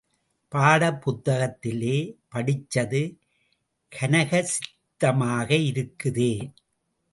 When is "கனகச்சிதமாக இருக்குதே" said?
3.91-6.33